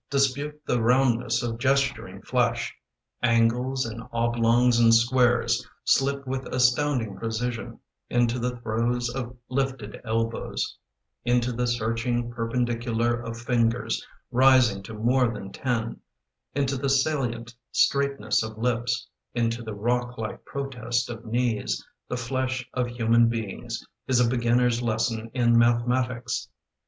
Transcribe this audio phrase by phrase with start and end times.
[0.09, 2.75] Dispute the roundness of gesturing flesh;
[3.21, 10.75] Angles, and oblongs, and squares Slip with astounding precision Into the throes of lifted elbows;
[11.23, 16.01] Into the searching perpendicular Of fingers rising to more than ten;
[16.55, 19.05] Into the salient straightness of lips;
[19.35, 21.85] Into the rock like protest of knees.
[22.07, 26.49] The flesh of human beings Is a beginner's lesson in mathematics.